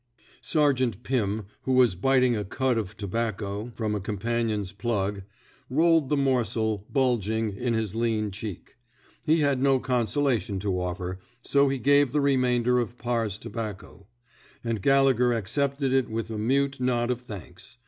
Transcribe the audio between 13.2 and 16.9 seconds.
tobacco; and Gallegher accepted it with a mute